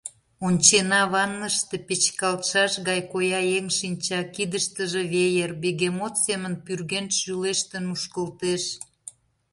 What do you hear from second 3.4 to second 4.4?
еҥ шинча,